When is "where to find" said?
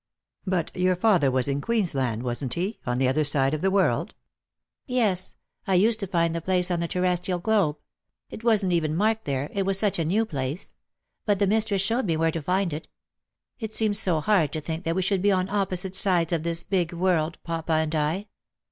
12.17-12.73